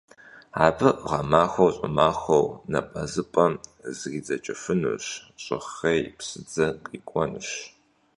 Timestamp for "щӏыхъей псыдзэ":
5.43-6.67